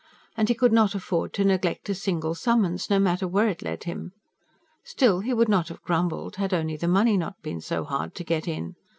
[0.35, 3.83] And he could not afford to neglect a single summons, no matter where it led
[3.83, 4.13] him.
[4.83, 8.23] Still, he would not have grumbled, had only the money not been so hard to
[8.23, 8.73] get in.